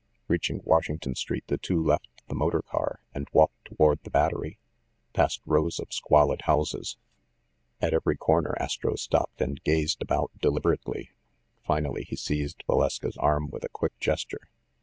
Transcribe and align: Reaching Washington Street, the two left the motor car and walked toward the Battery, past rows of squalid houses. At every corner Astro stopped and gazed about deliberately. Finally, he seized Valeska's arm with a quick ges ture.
Reaching 0.27 0.61
Washington 0.63 1.13
Street, 1.13 1.43
the 1.45 1.59
two 1.59 1.79
left 1.79 2.07
the 2.27 2.33
motor 2.33 2.63
car 2.63 3.01
and 3.13 3.27
walked 3.33 3.65
toward 3.65 4.01
the 4.01 4.09
Battery, 4.09 4.57
past 5.13 5.41
rows 5.45 5.77
of 5.79 5.93
squalid 5.93 6.41
houses. 6.45 6.97
At 7.79 7.93
every 7.93 8.17
corner 8.17 8.55
Astro 8.59 8.95
stopped 8.95 9.39
and 9.43 9.61
gazed 9.63 10.01
about 10.01 10.31
deliberately. 10.41 11.11
Finally, 11.63 12.05
he 12.05 12.15
seized 12.15 12.63
Valeska's 12.67 13.15
arm 13.17 13.51
with 13.51 13.63
a 13.63 13.69
quick 13.69 13.95
ges 13.99 14.25
ture. 14.25 14.49